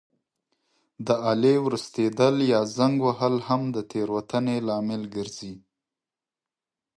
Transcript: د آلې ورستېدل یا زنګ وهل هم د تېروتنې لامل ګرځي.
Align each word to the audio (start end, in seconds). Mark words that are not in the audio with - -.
د 1.07 1.09
آلې 1.31 1.55
ورستېدل 1.65 2.35
یا 2.53 2.61
زنګ 2.77 2.95
وهل 3.07 3.35
هم 3.47 3.61
د 3.75 3.77
تېروتنې 3.91 4.57
لامل 4.67 5.01
ګرځي. 5.15 5.53